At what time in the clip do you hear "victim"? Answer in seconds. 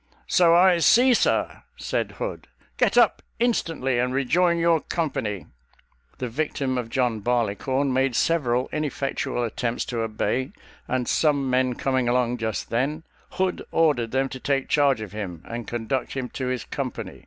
6.27-6.75